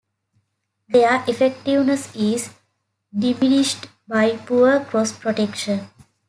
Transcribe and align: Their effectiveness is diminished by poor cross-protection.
Their 0.89 1.23
effectiveness 1.27 2.15
is 2.15 2.49
diminished 3.15 3.85
by 4.07 4.35
poor 4.37 4.83
cross-protection. 4.83 5.87